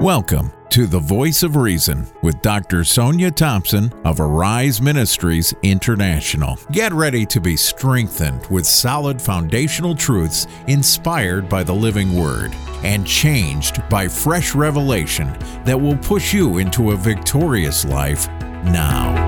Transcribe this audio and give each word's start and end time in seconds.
Welcome 0.00 0.52
to 0.70 0.86
the 0.86 1.00
Voice 1.00 1.42
of 1.42 1.56
Reason 1.56 2.06
with 2.22 2.40
Dr. 2.42 2.84
Sonia 2.84 3.30
Thompson 3.30 3.92
of 4.04 4.20
Arise 4.20 4.80
Ministries 4.80 5.54
International. 5.62 6.58
Get 6.70 6.92
ready 6.92 7.24
to 7.26 7.40
be 7.40 7.56
strengthened 7.56 8.46
with 8.46 8.66
solid 8.66 9.20
foundational 9.20 9.94
truths 9.94 10.46
inspired 10.68 11.48
by 11.48 11.62
the 11.62 11.74
living 11.74 12.14
Word 12.14 12.54
and 12.84 13.06
changed 13.06 13.82
by 13.88 14.06
fresh 14.06 14.54
revelation 14.54 15.36
that 15.64 15.80
will 15.80 15.96
push 15.96 16.34
you 16.34 16.58
into 16.58 16.90
a 16.90 16.96
victorious 16.96 17.84
life 17.84 18.28
now. 18.64 19.25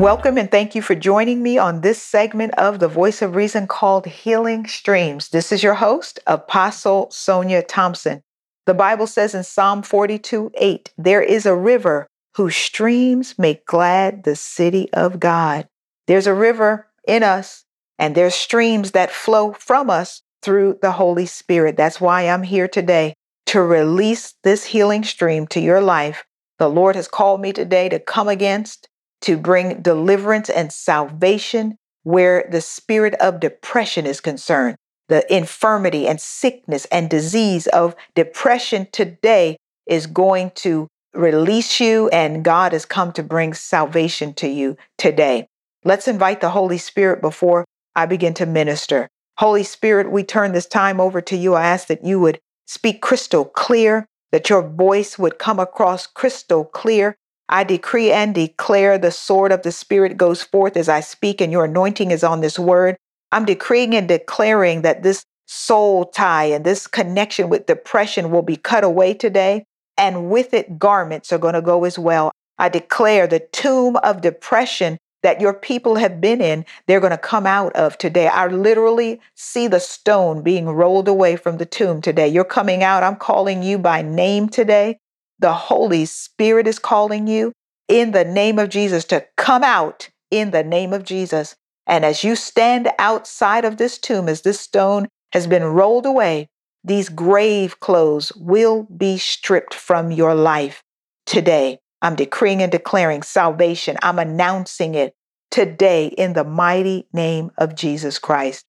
Welcome 0.00 0.38
and 0.38 0.50
thank 0.50 0.74
you 0.74 0.80
for 0.80 0.94
joining 0.94 1.42
me 1.42 1.58
on 1.58 1.82
this 1.82 2.00
segment 2.00 2.54
of 2.54 2.78
the 2.78 2.88
Voice 2.88 3.20
of 3.20 3.36
Reason 3.36 3.66
called 3.66 4.06
Healing 4.06 4.66
Streams. 4.66 5.28
This 5.28 5.52
is 5.52 5.62
your 5.62 5.74
host, 5.74 6.18
Apostle 6.26 7.10
Sonia 7.10 7.62
Thompson. 7.62 8.22
The 8.64 8.72
Bible 8.72 9.06
says 9.06 9.34
in 9.34 9.44
Psalm 9.44 9.82
42 9.82 10.52
8, 10.54 10.94
there 10.96 11.20
is 11.20 11.44
a 11.44 11.54
river 11.54 12.06
whose 12.36 12.56
streams 12.56 13.38
make 13.38 13.66
glad 13.66 14.24
the 14.24 14.36
city 14.36 14.90
of 14.94 15.20
God. 15.20 15.68
There's 16.06 16.26
a 16.26 16.32
river 16.32 16.88
in 17.06 17.22
us, 17.22 17.66
and 17.98 18.14
there's 18.14 18.34
streams 18.34 18.92
that 18.92 19.10
flow 19.10 19.52
from 19.52 19.90
us 19.90 20.22
through 20.40 20.78
the 20.80 20.92
Holy 20.92 21.26
Spirit. 21.26 21.76
That's 21.76 22.00
why 22.00 22.22
I'm 22.26 22.44
here 22.44 22.68
today 22.68 23.12
to 23.48 23.60
release 23.60 24.32
this 24.44 24.64
healing 24.64 25.04
stream 25.04 25.46
to 25.48 25.60
your 25.60 25.82
life. 25.82 26.24
The 26.58 26.70
Lord 26.70 26.96
has 26.96 27.06
called 27.06 27.42
me 27.42 27.52
today 27.52 27.90
to 27.90 27.98
come 27.98 28.28
against, 28.28 28.88
to 29.22 29.36
bring 29.36 29.82
deliverance 29.82 30.48
and 30.48 30.72
salvation 30.72 31.76
where 32.02 32.48
the 32.50 32.60
spirit 32.60 33.14
of 33.14 33.40
depression 33.40 34.06
is 34.06 34.20
concerned 34.20 34.76
the 35.10 35.36
infirmity 35.36 36.06
and 36.06 36.20
sickness 36.20 36.86
and 36.86 37.10
disease 37.10 37.66
of 37.66 37.96
depression 38.14 38.86
today 38.92 39.58
is 39.86 40.06
going 40.06 40.52
to 40.54 40.86
release 41.12 41.80
you, 41.80 42.08
and 42.10 42.44
God 42.44 42.72
has 42.72 42.86
come 42.86 43.12
to 43.14 43.22
bring 43.24 43.52
salvation 43.52 44.32
to 44.34 44.48
you 44.48 44.76
today. 44.96 45.48
Let's 45.84 46.06
invite 46.06 46.40
the 46.40 46.50
Holy 46.50 46.78
Spirit 46.78 47.20
before 47.20 47.64
I 47.96 48.06
begin 48.06 48.34
to 48.34 48.46
minister. 48.46 49.08
Holy 49.38 49.64
Spirit, 49.64 50.12
we 50.12 50.22
turn 50.22 50.52
this 50.52 50.66
time 50.66 51.00
over 51.00 51.20
to 51.22 51.36
you. 51.36 51.54
I 51.54 51.66
ask 51.66 51.88
that 51.88 52.04
you 52.04 52.20
would 52.20 52.38
speak 52.66 53.02
crystal 53.02 53.44
clear, 53.44 54.06
that 54.30 54.48
your 54.48 54.62
voice 54.62 55.18
would 55.18 55.40
come 55.40 55.58
across 55.58 56.06
crystal 56.06 56.64
clear. 56.64 57.16
I 57.52 57.64
decree 57.64 58.12
and 58.12 58.32
declare 58.32 58.96
the 58.96 59.10
sword 59.10 59.50
of 59.50 59.62
the 59.62 59.72
Spirit 59.72 60.16
goes 60.16 60.40
forth 60.40 60.76
as 60.76 60.88
I 60.88 61.00
speak, 61.00 61.40
and 61.40 61.50
your 61.50 61.64
anointing 61.64 62.12
is 62.12 62.22
on 62.22 62.40
this 62.40 62.60
word. 62.60 62.96
I'm 63.32 63.44
decreeing 63.44 63.92
and 63.96 64.06
declaring 64.06 64.82
that 64.82 65.02
this 65.02 65.24
soul 65.46 66.04
tie 66.04 66.44
and 66.44 66.64
this 66.64 66.86
connection 66.86 67.48
with 67.48 67.66
depression 67.66 68.30
will 68.30 68.42
be 68.42 68.56
cut 68.56 68.84
away 68.84 69.14
today. 69.14 69.64
And 69.98 70.30
with 70.30 70.54
it, 70.54 70.78
garments 70.78 71.32
are 71.32 71.38
going 71.38 71.54
to 71.54 71.60
go 71.60 71.84
as 71.84 71.98
well. 71.98 72.30
I 72.56 72.68
declare 72.68 73.26
the 73.26 73.40
tomb 73.40 73.96
of 73.96 74.20
depression 74.20 74.98
that 75.24 75.40
your 75.40 75.52
people 75.52 75.96
have 75.96 76.20
been 76.20 76.40
in, 76.40 76.64
they're 76.86 77.00
going 77.00 77.10
to 77.10 77.18
come 77.18 77.46
out 77.46 77.74
of 77.74 77.98
today. 77.98 78.28
I 78.28 78.46
literally 78.46 79.20
see 79.34 79.66
the 79.66 79.80
stone 79.80 80.42
being 80.42 80.66
rolled 80.66 81.08
away 81.08 81.36
from 81.36 81.58
the 81.58 81.66
tomb 81.66 82.00
today. 82.00 82.28
You're 82.28 82.44
coming 82.44 82.82
out. 82.82 83.02
I'm 83.02 83.16
calling 83.16 83.62
you 83.62 83.76
by 83.76 84.02
name 84.02 84.48
today. 84.48 84.98
The 85.40 85.54
Holy 85.54 86.04
Spirit 86.04 86.66
is 86.66 86.78
calling 86.78 87.26
you 87.26 87.52
in 87.88 88.12
the 88.12 88.26
name 88.26 88.58
of 88.58 88.68
Jesus 88.68 89.04
to 89.06 89.26
come 89.38 89.64
out 89.64 90.10
in 90.30 90.50
the 90.50 90.62
name 90.62 90.92
of 90.92 91.02
Jesus. 91.02 91.56
And 91.86 92.04
as 92.04 92.22
you 92.22 92.36
stand 92.36 92.90
outside 92.98 93.64
of 93.64 93.78
this 93.78 93.96
tomb, 93.98 94.28
as 94.28 94.42
this 94.42 94.60
stone 94.60 95.08
has 95.32 95.46
been 95.46 95.64
rolled 95.64 96.04
away, 96.04 96.48
these 96.84 97.08
grave 97.08 97.80
clothes 97.80 98.32
will 98.36 98.84
be 98.84 99.16
stripped 99.16 99.72
from 99.72 100.10
your 100.10 100.34
life 100.34 100.82
today. 101.24 101.78
I'm 102.02 102.16
decreeing 102.16 102.62
and 102.62 102.70
declaring 102.70 103.22
salvation. 103.22 103.96
I'm 104.02 104.18
announcing 104.18 104.94
it 104.94 105.14
today 105.50 106.08
in 106.08 106.34
the 106.34 106.44
mighty 106.44 107.06
name 107.14 107.50
of 107.56 107.74
Jesus 107.74 108.18
Christ. 108.18 108.66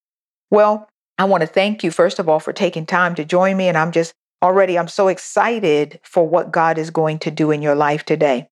Well, 0.50 0.90
I 1.18 1.26
want 1.26 1.42
to 1.42 1.48
thank 1.48 1.84
you, 1.84 1.92
first 1.92 2.18
of 2.18 2.30
all, 2.30 2.40
for 2.40 2.54
taking 2.54 2.86
time 2.86 3.14
to 3.16 3.26
join 3.26 3.58
me. 3.58 3.68
And 3.68 3.78
I'm 3.78 3.92
just 3.92 4.14
already, 4.42 4.78
I'm 4.78 4.88
so 4.88 5.08
excited 5.08 6.00
for 6.04 6.28
what 6.28 6.52
God 6.52 6.78
is 6.78 6.90
going 6.90 7.20
to 7.20 7.32
do 7.32 7.52
in 7.52 7.62
your 7.62 7.76
life 7.76 8.06
today. 8.06 8.48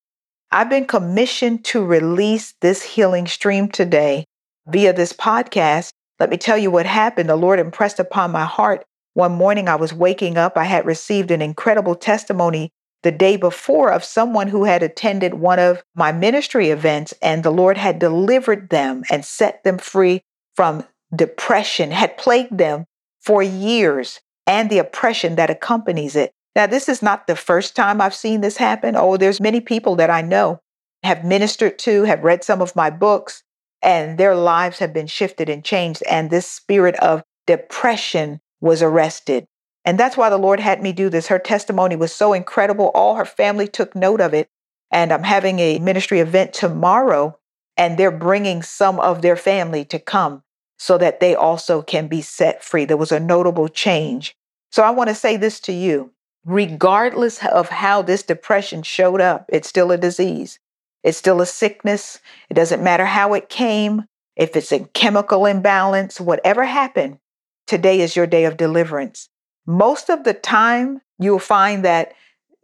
I've 0.51 0.69
been 0.69 0.85
commissioned 0.85 1.63
to 1.65 1.83
release 1.85 2.53
this 2.61 2.83
healing 2.83 3.27
stream 3.27 3.69
today 3.69 4.25
via 4.67 4.93
this 4.93 5.13
podcast, 5.13 5.91
let 6.19 6.29
me 6.29 6.37
tell 6.37 6.57
you 6.57 6.69
what 6.69 6.85
happened. 6.85 7.29
The 7.29 7.35
Lord 7.35 7.59
impressed 7.59 7.99
upon 7.99 8.31
my 8.31 8.45
heart. 8.45 8.83
One 9.13 9.31
morning 9.31 9.69
I 9.69 9.75
was 9.75 9.93
waking 9.93 10.37
up. 10.37 10.57
I 10.57 10.65
had 10.65 10.85
received 10.85 11.31
an 11.31 11.41
incredible 11.41 11.95
testimony 11.95 12.71
the 13.01 13.11
day 13.11 13.37
before 13.37 13.91
of 13.91 14.03
someone 14.03 14.49
who 14.49 14.65
had 14.65 14.83
attended 14.83 15.35
one 15.35 15.59
of 15.59 15.81
my 15.95 16.11
ministry 16.11 16.69
events, 16.69 17.13
and 17.21 17.43
the 17.43 17.51
Lord 17.51 17.77
had 17.77 17.97
delivered 17.97 18.69
them 18.69 19.03
and 19.09 19.23
set 19.23 19.63
them 19.63 19.77
free 19.77 20.21
from 20.55 20.85
depression, 21.15 21.91
had 21.91 22.17
plagued 22.17 22.57
them 22.57 22.85
for 23.21 23.41
years, 23.41 24.19
and 24.49 24.71
the 24.71 24.79
oppression 24.79 25.35
that 25.35 25.51
accompanies 25.51 26.15
it. 26.15 26.33
Now, 26.55 26.65
this 26.65 26.89
is 26.89 27.03
not 27.03 27.27
the 27.27 27.35
first 27.35 27.75
time 27.75 28.01
I've 28.01 28.15
seen 28.15 28.41
this 28.41 28.57
happen. 28.57 28.95
Oh, 28.95 29.15
there's 29.15 29.39
many 29.39 29.61
people 29.61 29.95
that 29.97 30.09
I 30.09 30.23
know 30.23 30.59
have 31.03 31.23
ministered 31.23 31.77
to, 31.79 32.03
have 32.05 32.23
read 32.23 32.43
some 32.43 32.59
of 32.59 32.75
my 32.75 32.89
books, 32.89 33.43
and 33.83 34.17
their 34.17 34.35
lives 34.35 34.79
have 34.79 34.91
been 34.91 35.05
shifted 35.05 35.49
and 35.49 35.63
changed. 35.63 36.01
And 36.09 36.31
this 36.31 36.47
spirit 36.47 36.95
of 36.95 37.23
depression 37.45 38.41
was 38.59 38.81
arrested. 38.81 39.45
And 39.85 39.99
that's 39.99 40.17
why 40.17 40.31
the 40.31 40.37
Lord 40.37 40.59
had 40.59 40.81
me 40.81 40.93
do 40.93 41.09
this. 41.09 41.27
Her 41.27 41.39
testimony 41.39 41.95
was 41.95 42.11
so 42.11 42.33
incredible. 42.33 42.87
All 42.95 43.15
her 43.15 43.25
family 43.25 43.67
took 43.67 43.95
note 43.95 44.19
of 44.19 44.33
it. 44.33 44.49
And 44.91 45.13
I'm 45.13 45.23
having 45.23 45.59
a 45.59 45.77
ministry 45.77 46.21
event 46.21 46.53
tomorrow, 46.53 47.37
and 47.77 47.99
they're 47.99 48.09
bringing 48.09 48.63
some 48.63 48.99
of 48.99 49.21
their 49.21 49.35
family 49.35 49.85
to 49.85 49.99
come 49.99 50.41
so 50.79 50.97
that 50.97 51.19
they 51.19 51.35
also 51.35 51.83
can 51.83 52.07
be 52.07 52.23
set 52.23 52.63
free. 52.63 52.85
There 52.85 52.97
was 52.97 53.11
a 53.11 53.19
notable 53.19 53.67
change. 53.67 54.35
So 54.71 54.83
I 54.83 54.91
want 54.91 55.09
to 55.09 55.15
say 55.15 55.37
this 55.37 55.59
to 55.61 55.73
you 55.73 56.11
regardless 56.45 57.43
of 57.45 57.69
how 57.69 58.01
this 58.01 58.23
depression 58.23 58.81
showed 58.81 59.21
up, 59.21 59.45
it's 59.49 59.67
still 59.67 59.91
a 59.91 59.97
disease. 59.97 60.57
It's 61.03 61.17
still 61.17 61.41
a 61.41 61.45
sickness. 61.45 62.19
It 62.49 62.53
doesn't 62.55 62.83
matter 62.83 63.05
how 63.05 63.33
it 63.33 63.49
came, 63.49 64.05
if 64.35 64.55
it's 64.55 64.71
a 64.71 64.79
chemical 64.79 65.45
imbalance, 65.45 66.19
whatever 66.19 66.63
happened, 66.63 67.19
today 67.67 67.99
is 67.99 68.15
your 68.15 68.25
day 68.25 68.45
of 68.45 68.55
deliverance. 68.55 69.29
Most 69.67 70.09
of 70.09 70.23
the 70.23 70.33
time, 70.33 71.01
you'll 71.19 71.39
find 71.39 71.83
that 71.83 72.13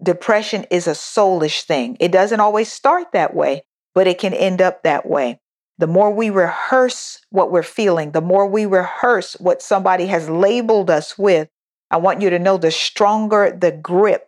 depression 0.02 0.66
is 0.72 0.88
a 0.88 0.92
soulish 0.92 1.64
thing. 1.64 1.98
It 2.00 2.14
doesn't 2.14 2.40
always 2.40 2.72
start 2.72 3.12
that 3.12 3.36
way, 3.36 3.64
but 3.94 4.08
it 4.08 4.20
can 4.20 4.34
end 4.34 4.62
up 4.62 4.84
that 4.84 5.06
way. 5.06 5.40
The 5.78 5.88
more 5.88 6.12
we 6.12 6.30
rehearse 6.30 7.20
what 7.30 7.52
we're 7.52 7.62
feeling, 7.62 8.12
the 8.12 8.22
more 8.22 8.48
we 8.48 8.66
rehearse 8.66 9.34
what 9.34 9.62
somebody 9.62 10.06
has 10.06 10.30
labeled 10.30 10.90
us 10.90 11.18
with, 11.18 11.50
I 11.96 11.98
want 11.98 12.22
you 12.22 12.30
to 12.30 12.40
know 12.40 12.58
the 12.58 12.72
stronger 12.72 13.58
the 13.58 13.72
grip 13.72 14.28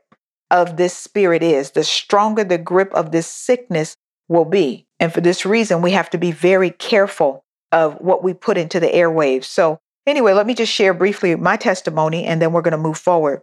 of 0.50 0.78
this 0.78 0.95
spirit 0.95 1.44
is, 1.44 1.72
the 1.72 1.83
stronger 1.83 2.45
the 2.45 2.57
grip 2.57 2.94
of 2.94 3.11
this 3.11 3.28
sickness 3.28 3.94
will 4.29 4.45
be. 4.45 4.85
And 5.01 5.13
for 5.13 5.19
this 5.19 5.45
reason, 5.45 5.81
we 5.81 5.91
have 5.91 6.09
to 6.11 6.17
be 6.17 6.31
very 6.31 6.69
careful 6.69 7.44
of 7.73 7.95
what 7.95 8.23
we 8.23 8.33
put 8.33 8.57
into 8.57 8.79
the 8.79 8.88
airwaves. 8.88 9.44
So, 9.44 9.79
anyway, 10.06 10.31
let 10.31 10.47
me 10.47 10.53
just 10.53 10.72
share 10.72 10.94
briefly 10.94 11.35
my 11.35 11.57
testimony 11.57 12.23
and 12.23 12.41
then 12.41 12.53
we're 12.53 12.61
going 12.61 12.72
to 12.72 12.77
move 12.77 12.97
forward. 12.97 13.41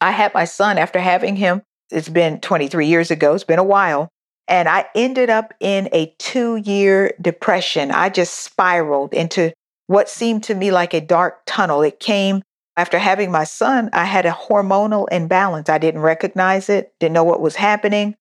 I 0.00 0.10
had 0.10 0.34
my 0.34 0.46
son 0.46 0.76
after 0.76 0.98
having 0.98 1.36
him, 1.36 1.62
it's 1.92 2.08
been 2.08 2.40
23 2.40 2.88
years 2.88 3.12
ago, 3.12 3.34
it's 3.34 3.44
been 3.44 3.60
a 3.60 3.62
while. 3.62 4.08
And 4.48 4.68
I 4.68 4.86
ended 4.96 5.30
up 5.30 5.54
in 5.60 5.88
a 5.92 6.12
two 6.18 6.56
year 6.56 7.14
depression. 7.20 7.92
I 7.92 8.08
just 8.08 8.34
spiraled 8.34 9.14
into 9.14 9.52
what 9.86 10.08
seemed 10.08 10.42
to 10.44 10.56
me 10.56 10.72
like 10.72 10.92
a 10.92 11.00
dark 11.00 11.42
tunnel. 11.46 11.82
It 11.82 12.00
came 12.00 12.42
after 12.76 12.98
having 12.98 13.30
my 13.30 13.44
son, 13.44 13.90
I 13.92 14.04
had 14.04 14.26
a 14.26 14.32
hormonal 14.32 15.06
imbalance. 15.12 15.68
I 15.68 15.78
didn't 15.78 16.00
recognize 16.00 16.68
it, 16.68 16.92
didn't 16.98 17.14
know 17.14 17.24
what 17.24 17.40
was 17.40 17.56
happening, 17.56 18.16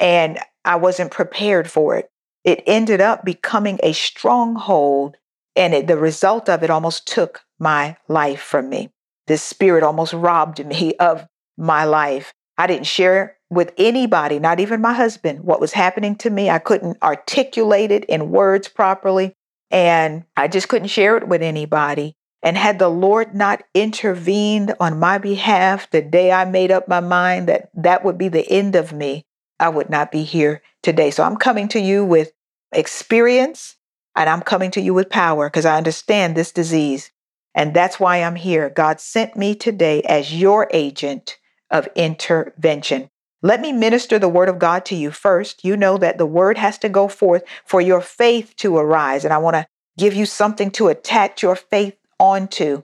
and 0.00 0.38
I 0.64 0.76
wasn't 0.76 1.12
prepared 1.12 1.70
for 1.70 1.96
it. 1.96 2.10
It 2.42 2.62
ended 2.66 3.00
up 3.00 3.24
becoming 3.24 3.78
a 3.82 3.92
stronghold, 3.92 5.16
and 5.54 5.74
it, 5.74 5.86
the 5.86 5.96
result 5.96 6.48
of 6.48 6.62
it 6.62 6.70
almost 6.70 7.06
took 7.06 7.42
my 7.58 7.96
life 8.08 8.40
from 8.40 8.68
me. 8.68 8.90
This 9.26 9.42
spirit 9.42 9.82
almost 9.84 10.12
robbed 10.12 10.64
me 10.64 10.94
of 11.00 11.26
my 11.56 11.84
life. 11.84 12.32
I 12.58 12.66
didn't 12.66 12.86
share 12.86 13.36
with 13.50 13.72
anybody, 13.78 14.38
not 14.38 14.58
even 14.58 14.80
my 14.80 14.92
husband, 14.92 15.44
what 15.44 15.60
was 15.60 15.72
happening 15.72 16.16
to 16.16 16.30
me. 16.30 16.50
I 16.50 16.58
couldn't 16.58 16.98
articulate 17.02 17.92
it 17.92 18.04
in 18.06 18.30
words 18.30 18.68
properly, 18.68 19.34
and 19.70 20.24
I 20.36 20.48
just 20.48 20.68
couldn't 20.68 20.88
share 20.88 21.16
it 21.16 21.28
with 21.28 21.42
anybody. 21.42 22.16
And 22.44 22.58
had 22.58 22.78
the 22.78 22.90
Lord 22.90 23.34
not 23.34 23.62
intervened 23.72 24.74
on 24.78 25.00
my 25.00 25.16
behalf 25.16 25.90
the 25.90 26.02
day 26.02 26.30
I 26.30 26.44
made 26.44 26.70
up 26.70 26.86
my 26.86 27.00
mind 27.00 27.48
that 27.48 27.70
that 27.74 28.04
would 28.04 28.18
be 28.18 28.28
the 28.28 28.46
end 28.50 28.76
of 28.76 28.92
me, 28.92 29.24
I 29.58 29.70
would 29.70 29.88
not 29.88 30.12
be 30.12 30.24
here 30.24 30.60
today. 30.82 31.10
So 31.10 31.24
I'm 31.24 31.38
coming 31.38 31.68
to 31.68 31.80
you 31.80 32.04
with 32.04 32.32
experience 32.70 33.76
and 34.14 34.28
I'm 34.28 34.42
coming 34.42 34.70
to 34.72 34.80
you 34.82 34.92
with 34.92 35.08
power 35.08 35.48
because 35.48 35.64
I 35.64 35.78
understand 35.78 36.36
this 36.36 36.52
disease. 36.52 37.10
And 37.54 37.72
that's 37.72 37.98
why 37.98 38.18
I'm 38.22 38.36
here. 38.36 38.68
God 38.68 39.00
sent 39.00 39.36
me 39.36 39.54
today 39.54 40.02
as 40.02 40.38
your 40.38 40.68
agent 40.70 41.38
of 41.70 41.88
intervention. 41.94 43.08
Let 43.42 43.62
me 43.62 43.72
minister 43.72 44.18
the 44.18 44.28
word 44.28 44.50
of 44.50 44.58
God 44.58 44.84
to 44.86 44.94
you 44.94 45.10
first. 45.10 45.64
You 45.64 45.78
know 45.78 45.96
that 45.96 46.18
the 46.18 46.26
word 46.26 46.58
has 46.58 46.76
to 46.78 46.90
go 46.90 47.08
forth 47.08 47.42
for 47.64 47.80
your 47.80 48.02
faith 48.02 48.54
to 48.56 48.76
arise. 48.76 49.24
And 49.24 49.32
I 49.32 49.38
want 49.38 49.54
to 49.54 49.66
give 49.96 50.12
you 50.12 50.26
something 50.26 50.70
to 50.72 50.88
attach 50.88 51.42
your 51.42 51.56
faith 51.56 51.96
onto 52.24 52.82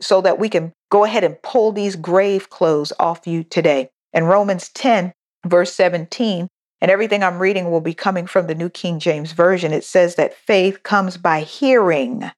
so 0.00 0.20
that 0.20 0.38
we 0.38 0.48
can 0.48 0.72
go 0.90 1.04
ahead 1.04 1.22
and 1.22 1.40
pull 1.42 1.70
these 1.70 1.94
grave 1.94 2.50
clothes 2.50 2.92
off 2.98 3.26
you 3.26 3.44
today. 3.44 3.90
In 4.12 4.24
Romans 4.24 4.68
10, 4.70 5.12
verse 5.46 5.72
17, 5.72 6.48
and 6.80 6.90
everything 6.90 7.22
I'm 7.22 7.38
reading 7.38 7.70
will 7.70 7.80
be 7.80 7.94
coming 7.94 8.26
from 8.26 8.48
the 8.48 8.56
New 8.56 8.68
King 8.68 8.98
James 8.98 9.32
Version, 9.32 9.72
it 9.72 9.84
says 9.84 10.16
that 10.16 10.34
faith 10.34 10.82
comes 10.82 11.16
by 11.16 11.42
hearing. 11.42 12.30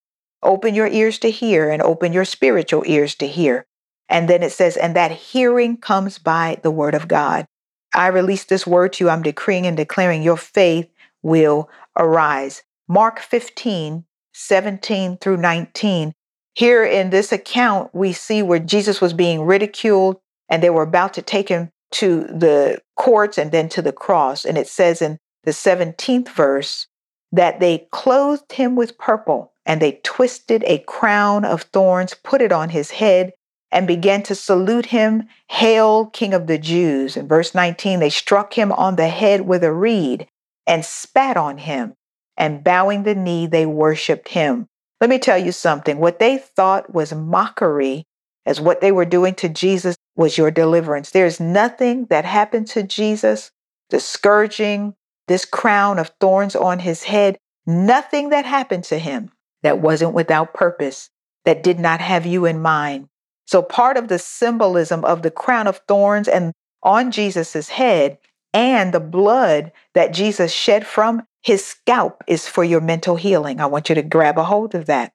Open 0.42 0.74
your 0.74 0.86
ears 0.86 1.18
to 1.20 1.30
hear 1.30 1.70
and 1.70 1.80
open 1.80 2.12
your 2.12 2.26
spiritual 2.26 2.82
ears 2.86 3.14
to 3.16 3.26
hear. 3.26 3.64
And 4.10 4.28
then 4.28 4.42
it 4.42 4.52
says, 4.52 4.76
and 4.76 4.94
that 4.94 5.10
hearing 5.10 5.78
comes 5.78 6.18
by 6.18 6.58
the 6.62 6.70
word 6.70 6.94
of 6.94 7.08
God. 7.08 7.46
I 7.94 8.08
release 8.08 8.44
this 8.44 8.66
word 8.66 8.92
to 8.94 9.04
you. 9.04 9.10
I'm 9.10 9.22
decreeing 9.22 9.66
and 9.66 9.78
declaring 9.78 10.22
your 10.22 10.36
faith 10.36 10.90
will 11.22 11.70
arise. 11.96 12.62
Mark 12.86 13.20
15, 13.20 14.04
17 14.34 15.16
through 15.16 15.38
19. 15.38 16.12
Here 16.54 16.84
in 16.84 17.10
this 17.10 17.32
account, 17.32 17.90
we 17.92 18.12
see 18.12 18.42
where 18.42 18.60
Jesus 18.60 19.00
was 19.00 19.12
being 19.12 19.42
ridiculed 19.42 20.18
and 20.48 20.62
they 20.62 20.70
were 20.70 20.82
about 20.82 21.14
to 21.14 21.22
take 21.22 21.48
him 21.48 21.70
to 21.92 22.24
the 22.24 22.80
courts 22.96 23.38
and 23.38 23.50
then 23.50 23.68
to 23.70 23.82
the 23.82 23.92
cross. 23.92 24.44
And 24.44 24.56
it 24.56 24.68
says 24.68 25.02
in 25.02 25.18
the 25.44 25.50
17th 25.50 26.28
verse 26.28 26.86
that 27.32 27.60
they 27.60 27.88
clothed 27.90 28.52
him 28.52 28.76
with 28.76 28.98
purple 28.98 29.52
and 29.66 29.80
they 29.80 30.00
twisted 30.04 30.62
a 30.66 30.78
crown 30.80 31.44
of 31.44 31.62
thorns, 31.62 32.14
put 32.14 32.40
it 32.40 32.52
on 32.52 32.68
his 32.68 32.92
head, 32.92 33.32
and 33.72 33.86
began 33.88 34.22
to 34.22 34.34
salute 34.34 34.86
him, 34.86 35.24
Hail, 35.48 36.06
King 36.06 36.34
of 36.34 36.46
the 36.46 36.58
Jews. 36.58 37.16
In 37.16 37.26
verse 37.26 37.54
19, 37.54 37.98
they 37.98 38.10
struck 38.10 38.54
him 38.54 38.70
on 38.70 38.94
the 38.94 39.08
head 39.08 39.40
with 39.40 39.64
a 39.64 39.72
reed 39.72 40.28
and 40.66 40.84
spat 40.84 41.36
on 41.36 41.58
him, 41.58 41.94
and 42.36 42.62
bowing 42.62 43.02
the 43.02 43.14
knee, 43.14 43.46
they 43.46 43.66
worshiped 43.66 44.28
him. 44.28 44.68
Let 45.00 45.10
me 45.10 45.18
tell 45.18 45.38
you 45.38 45.52
something. 45.52 45.98
What 45.98 46.18
they 46.18 46.38
thought 46.38 46.94
was 46.94 47.12
mockery, 47.12 48.04
as 48.46 48.60
what 48.60 48.80
they 48.80 48.92
were 48.92 49.04
doing 49.04 49.34
to 49.36 49.48
Jesus, 49.48 49.96
was 50.16 50.38
your 50.38 50.50
deliverance. 50.50 51.10
There's 51.10 51.40
nothing 51.40 52.06
that 52.06 52.24
happened 52.24 52.68
to 52.68 52.82
Jesus, 52.82 53.50
the 53.90 54.00
scourging, 54.00 54.94
this 55.26 55.44
crown 55.44 55.98
of 55.98 56.12
thorns 56.20 56.54
on 56.54 56.78
his 56.80 57.04
head, 57.04 57.38
nothing 57.66 58.30
that 58.30 58.44
happened 58.44 58.84
to 58.84 58.98
him 58.98 59.30
that 59.62 59.80
wasn't 59.80 60.14
without 60.14 60.54
purpose, 60.54 61.10
that 61.44 61.62
did 61.62 61.78
not 61.78 62.00
have 62.00 62.26
you 62.26 62.44
in 62.44 62.60
mind. 62.60 63.08
So, 63.46 63.62
part 63.62 63.96
of 63.96 64.08
the 64.08 64.18
symbolism 64.18 65.04
of 65.04 65.22
the 65.22 65.30
crown 65.30 65.66
of 65.66 65.80
thorns 65.88 66.28
and 66.28 66.52
on 66.82 67.10
Jesus's 67.10 67.70
head 67.70 68.18
and 68.52 68.92
the 68.92 69.00
blood 69.00 69.72
that 69.94 70.12
Jesus 70.12 70.52
shed 70.52 70.86
from 70.86 71.26
his 71.44 71.64
scalp 71.64 72.24
is 72.26 72.48
for 72.48 72.64
your 72.64 72.80
mental 72.80 73.16
healing. 73.16 73.60
I 73.60 73.66
want 73.66 73.88
you 73.88 73.94
to 73.94 74.02
grab 74.02 74.38
a 74.38 74.44
hold 74.44 74.74
of 74.74 74.86
that. 74.86 75.12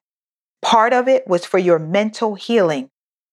Part 0.62 0.92
of 0.92 1.08
it 1.08 1.26
was 1.26 1.44
for 1.44 1.58
your 1.58 1.78
mental 1.78 2.34
healing. 2.34 2.88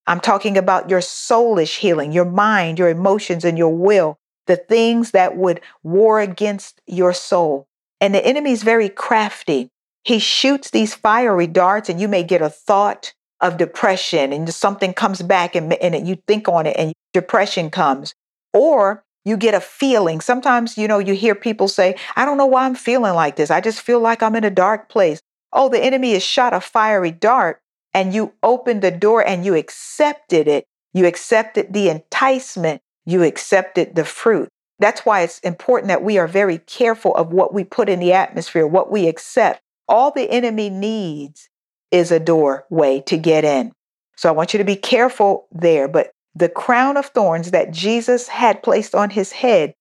I'm 0.08 0.20
talking 0.20 0.58
about 0.58 0.90
your 0.90 1.02
soulish 1.02 1.78
healing, 1.78 2.12
your 2.12 2.26
mind, 2.26 2.80
your 2.80 2.90
emotions, 2.90 3.46
and 3.46 3.58
your 3.58 3.76
will, 3.76 4.18
the 4.48 4.56
things 4.56 5.12
that 5.12 5.38
would 5.38 5.62
war 5.84 6.20
against 6.20 6.82
your 6.88 7.14
soul. 7.14 7.68
And 8.02 8.16
the 8.16 8.26
enemy 8.26 8.52
is 8.52 8.64
very 8.64 8.90
crafty. 8.90 9.70
He 10.04 10.20
shoots 10.20 10.72
these 10.72 10.96
fiery 10.96 11.48
darts, 11.48 11.90
and 11.90 12.00
you 12.00 12.08
may 12.08 12.24
get 12.24 12.42
a 12.42 12.50
thought, 12.50 13.14
of 13.40 13.58
depression 13.58 14.34
and 14.34 14.52
something 14.54 14.94
comes 14.94 15.22
back 15.22 15.56
and, 15.56 15.74
and 15.74 16.08
you 16.08 16.18
think 16.28 16.48
on 16.48 16.66
it 16.66 16.76
and 16.78 16.94
depression 17.14 17.70
comes. 17.70 18.14
Or 18.54 19.04
you 19.28 19.38
get 19.38 19.54
a 19.54 19.60
feeling. 19.60 20.22
Sometimes, 20.22 20.78
you 20.78 20.88
know, 20.88 21.00
you 21.00 21.14
hear 21.14 21.36
people 21.36 21.68
say, 21.68 21.96
I 22.16 22.24
don't 22.26 22.38
know 22.38 22.46
why 22.46 22.66
I'm 22.66 22.76
feeling 22.76 23.14
like 23.14 23.36
this. 23.36 23.52
I 23.52 23.60
just 23.60 23.82
feel 23.82 24.00
like 24.00 24.24
I'm 24.24 24.36
in 24.36 24.44
a 24.44 24.50
dark 24.50 24.90
place. 24.90 25.22
Oh, 25.52 25.70
the 25.70 25.84
enemy 25.84 26.14
has 26.14 26.24
shot 26.24 26.54
a 26.54 26.62
fiery 26.62 27.12
dart 27.12 27.60
and 27.94 28.14
you 28.14 28.34
opened 28.42 28.82
the 28.82 28.92
door 28.92 29.26
and 29.26 29.46
you 29.46 29.56
accepted 29.56 30.48
it. 30.48 30.66
You 30.94 31.06
accepted 31.06 31.74
the 31.74 31.90
enticement. 31.90 32.82
You 33.06 33.24
accepted 33.24 33.96
the 33.96 34.06
fruit. 34.06 34.50
That's 34.80 35.02
why 35.02 35.22
it's 35.22 35.40
important 35.40 35.90
that 35.90 36.04
we 36.04 36.18
are 36.18 36.28
very 36.28 36.60
careful 36.60 37.16
of 37.16 37.34
what 37.34 37.54
we 37.54 37.64
put 37.64 37.90
in 37.90 38.00
the 38.00 38.14
atmosphere, 38.14 38.66
what 38.66 38.92
we 38.92 39.08
accept. 39.08 39.60
All 39.90 40.12
the 40.12 40.30
enemy 40.30 40.70
needs 40.70 41.50
is 41.92 42.12
a 42.12 42.20
doorway 42.20 43.02
to 43.08 43.18
get 43.18 43.44
in. 43.44 43.72
So 44.16 44.30
I 44.30 44.34
want 44.34 44.54
you 44.54 44.58
to 44.60 44.64
be 44.64 44.76
careful 44.76 45.48
there. 45.52 45.88
But 45.88 46.12
the 46.38 46.50
crown 46.50 46.98
of 46.98 47.08
thorns 47.08 47.52
that 47.52 47.72
Jesus 47.72 48.28
had 48.28 48.62
placed 48.62 48.94
on 48.94 49.10
his 49.10 49.32
head 49.32 49.74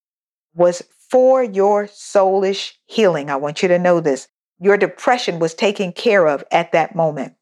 was 0.54 0.82
for 1.10 1.42
your 1.42 1.86
soulish 1.86 2.72
healing. 2.86 3.30
I 3.30 3.36
want 3.36 3.62
you 3.62 3.68
to 3.68 3.78
know 3.78 4.00
this. 4.00 4.28
Your 4.58 4.76
depression 4.76 5.38
was 5.38 5.54
taken 5.54 5.92
care 5.92 6.26
of 6.26 6.42
at 6.50 6.72
that 6.72 6.96
moment. 6.96 7.34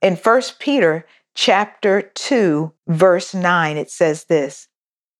In 0.00 0.16
1 0.16 0.42
Peter 0.60 1.06
chapter 1.34 2.02
2 2.02 2.72
verse 2.86 3.34
9 3.34 3.76
it 3.76 3.90
says 3.90 4.24
this, 4.24 4.68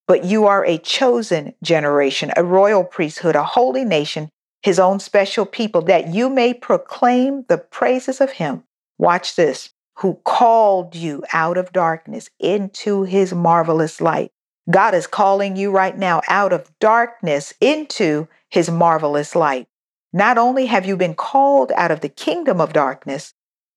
"But 0.06 0.24
you 0.24 0.46
are 0.46 0.64
a 0.64 0.78
chosen 0.78 1.54
generation, 1.62 2.32
a 2.36 2.44
royal 2.44 2.84
priesthood, 2.84 3.34
a 3.34 3.42
holy 3.42 3.84
nation, 3.84 4.30
his 4.62 4.78
own 4.78 5.00
special 5.00 5.46
people, 5.46 5.82
that 5.82 6.08
you 6.08 6.28
may 6.28 6.54
proclaim 6.54 7.44
the 7.48 7.58
praises 7.58 8.20
of 8.20 8.32
him. 8.32 8.64
Watch 8.98 9.34
this, 9.34 9.70
who 10.00 10.14
called 10.24 10.94
you 10.94 11.22
out 11.32 11.56
of 11.56 11.72
darkness 11.72 12.30
into 12.38 13.02
his 13.02 13.32
marvelous 13.32 14.00
light. 14.00 14.32
God 14.70 14.94
is 14.94 15.06
calling 15.06 15.56
you 15.56 15.70
right 15.70 15.96
now 15.96 16.22
out 16.28 16.52
of 16.52 16.70
darkness 16.78 17.52
into 17.60 18.28
his 18.48 18.70
marvelous 18.70 19.34
light. 19.34 19.66
Not 20.12 20.38
only 20.38 20.66
have 20.66 20.86
you 20.86 20.96
been 20.96 21.14
called 21.14 21.72
out 21.76 21.90
of 21.90 22.00
the 22.00 22.08
kingdom 22.08 22.60
of 22.60 22.72
darkness, 22.72 23.34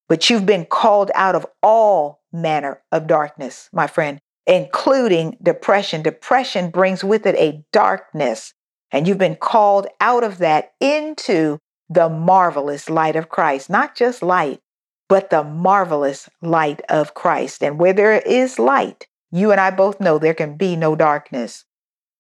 but 0.08 0.30
you've 0.30 0.46
been 0.46 0.66
called 0.66 1.12
out 1.16 1.36
of 1.36 1.46
all 1.62 2.22
manner 2.32 2.82
of 2.92 3.08
darkness, 3.08 3.70
my 3.74 3.88
friend, 3.88 4.20
including 4.46 5.38
depression. 5.42 6.02
Depression 6.02 6.70
brings 6.70 7.04
with 7.04 7.26
it 7.26 7.36
a 7.36 7.64
darkness 7.72 8.54
and 8.92 9.08
you've 9.08 9.18
been 9.18 9.36
called 9.36 9.88
out 10.00 10.24
of 10.24 10.38
that 10.38 10.74
into 10.80 11.58
the 11.90 12.08
marvelous 12.08 12.90
light 12.90 13.16
of 13.16 13.28
Christ. 13.28 13.70
Not 13.70 13.96
just 13.96 14.22
light, 14.22 14.60
but 15.14 15.30
the 15.30 15.44
marvelous 15.44 16.28
light 16.42 16.82
of 16.90 17.14
Christ. 17.14 17.62
And 17.62 17.78
where 17.78 17.94
there 17.94 18.14
is 18.14 18.58
light, 18.58 19.06
you 19.32 19.52
and 19.52 19.62
I 19.62 19.70
both 19.70 20.00
know 20.00 20.18
there 20.18 20.34
can 20.34 20.58
be 20.58 20.76
no 20.76 20.96
darkness. 20.96 21.66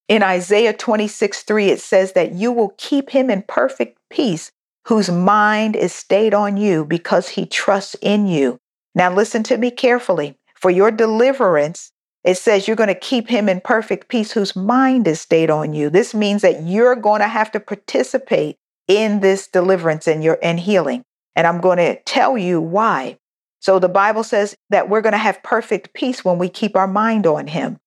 In 0.08 0.22
Isaiah 0.22 0.74
26 0.74 1.42
3, 1.42 1.70
it 1.70 1.82
says 1.82 2.14
that 2.14 2.34
you 2.34 2.52
will 2.52 2.76
keep 2.78 3.10
him 3.10 3.32
in 3.32 3.46
perfect 3.48 3.98
peace, 4.12 4.52
whose 4.88 5.10
mind 5.10 5.76
is 5.76 5.92
stayed 5.92 6.36
on 6.36 6.56
you 6.56 6.86
because 6.86 7.30
he 7.30 7.48
trusts 7.48 7.96
in 8.00 8.28
you. 8.28 8.60
Now, 8.94 9.12
listen 9.12 9.42
to 9.46 9.58
me 9.58 9.72
carefully. 9.72 10.38
For 10.54 10.70
your 10.70 10.92
deliverance, 10.92 11.92
it 12.24 12.38
says 12.38 12.68
you're 12.68 12.78
going 12.78 12.94
to 12.94 13.10
keep 13.10 13.28
him 13.28 13.50
in 13.50 13.62
perfect 13.62 14.08
peace 14.08 14.34
whose 14.34 14.56
mind 14.56 15.08
is 15.08 15.20
stayed 15.20 15.50
on 15.50 15.74
you. 15.74 15.90
This 15.90 16.14
means 16.14 16.44
that 16.44 16.62
you're 16.62 16.96
going 16.96 17.22
to 17.22 17.28
have 17.28 17.52
to 17.54 17.60
participate 17.60 18.58
in 18.88 19.22
this 19.22 19.48
deliverance 19.48 20.08
and 20.08 20.24
your 20.24 20.38
and 20.44 20.60
healing. 20.60 21.04
And 21.36 21.48
I'm 21.48 21.62
going 21.62 21.78
to 21.78 22.02
tell 22.04 22.38
you 22.38 22.62
why. 22.62 23.18
So 23.60 23.80
the 23.80 23.90
Bible 23.90 24.24
says 24.24 24.56
that 24.70 24.90
we're 24.90 25.02
going 25.02 25.13
to 25.13 25.18
have 25.18 25.42
perfect 25.44 25.94
peace 25.94 26.24
when 26.25 26.38
we 26.38 26.50
keep 26.50 26.75
our 26.75 26.88
mind 26.88 27.25
on 27.25 27.48
him. 27.48 27.80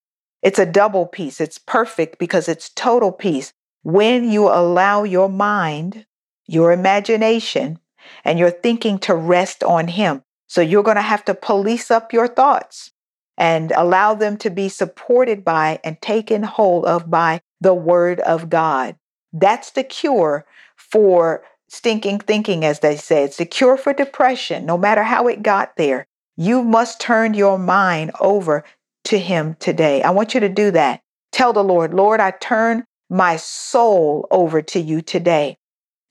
It's 0.42 0.58
a 0.58 0.66
double 0.66 1.06
peace. 1.06 1.40
It's 1.40 1.58
perfect 1.58 2.18
because 2.18 2.48
it's 2.48 2.70
total 2.70 3.12
peace. 3.12 3.52
When 3.82 4.30
you 4.30 4.48
allow 4.48 5.04
your 5.04 5.28
mind, 5.28 6.06
your 6.46 6.72
imagination, 6.72 7.78
and 8.24 8.38
your 8.38 8.50
thinking 8.50 8.98
to 9.00 9.14
rest 9.14 9.62
on 9.62 9.88
him. 9.88 10.22
So 10.48 10.60
you're 10.60 10.82
going 10.82 10.96
to 10.96 11.02
have 11.02 11.24
to 11.26 11.34
police 11.34 11.90
up 11.90 12.12
your 12.12 12.28
thoughts 12.28 12.92
and 13.36 13.72
allow 13.72 14.14
them 14.14 14.36
to 14.38 14.50
be 14.50 14.68
supported 14.68 15.44
by 15.44 15.80
and 15.84 16.00
taken 16.00 16.42
hold 16.42 16.86
of 16.86 17.10
by 17.10 17.40
the 17.60 17.74
Word 17.74 18.20
of 18.20 18.48
God. 18.48 18.96
That's 19.32 19.70
the 19.70 19.84
cure 19.84 20.46
for 20.76 21.42
stinking 21.68 22.20
thinking, 22.20 22.64
as 22.64 22.80
they 22.80 22.96
say. 22.96 23.24
It's 23.24 23.36
the 23.36 23.46
cure 23.46 23.76
for 23.76 23.92
depression, 23.92 24.66
no 24.66 24.78
matter 24.78 25.02
how 25.02 25.28
it 25.28 25.42
got 25.42 25.76
there. 25.76 26.06
You 26.36 26.62
must 26.62 27.00
turn 27.00 27.34
your 27.34 27.58
mind 27.58 28.12
over 28.20 28.64
to 29.04 29.18
Him 29.18 29.56
today. 29.58 30.02
I 30.02 30.10
want 30.10 30.34
you 30.34 30.40
to 30.40 30.48
do 30.48 30.70
that. 30.72 31.00
Tell 31.32 31.52
the 31.52 31.64
Lord, 31.64 31.94
Lord, 31.94 32.20
I 32.20 32.32
turn 32.32 32.84
my 33.08 33.36
soul 33.36 34.26
over 34.30 34.62
to 34.62 34.80
you 34.80 35.00
today. 35.00 35.56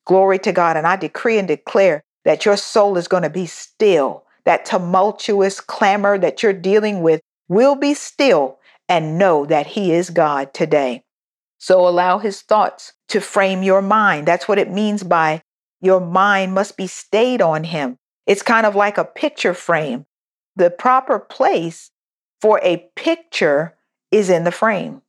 Glory 0.06 0.40
to 0.40 0.52
God. 0.52 0.78
And 0.78 0.88
I 0.88 0.96
decree 0.96 1.38
and 1.38 1.48
declare 1.48 2.04
that 2.24 2.46
your 2.46 2.58
soul 2.58 2.98
is 2.98 3.08
going 3.08 3.24
to 3.24 3.30
be 3.30 3.46
still 3.46 4.26
that 4.46 4.66
tumultuous 4.66 5.60
clamor 5.60 6.18
that 6.18 6.42
you're 6.42 6.54
dealing 6.54 7.02
with 7.02 7.22
will 7.50 7.76
be 7.76 7.94
still 7.94 8.60
and 8.88 9.18
know 9.18 9.46
that 9.46 9.68
He 9.68 9.92
is 9.92 10.10
God 10.12 10.54
today. 10.54 11.04
So 11.58 11.88
allow 11.88 12.20
His 12.20 12.42
thoughts 12.42 12.94
to 13.10 13.20
frame 13.20 13.64
your 13.64 13.82
mind. 13.82 14.28
That's 14.28 14.48
what 14.48 14.60
it 14.60 14.72
means 14.72 15.04
by 15.04 15.42
your 15.86 16.02
mind 16.02 16.54
must 16.54 16.78
be 16.78 16.88
stayed 16.88 17.42
on 17.42 17.64
Him. 17.64 17.98
It's 18.26 18.42
kind 18.42 18.66
of 18.66 18.76
like 18.76 18.98
a 18.98 19.06
picture 19.06 19.54
frame. 19.54 20.06
The 20.56 20.70
proper 20.70 21.20
place 21.20 21.92
for 22.42 22.60
a 22.64 22.90
picture 22.96 23.76
is 24.12 24.30
in 24.30 24.44
the 24.44 24.52
frame. 24.52 25.02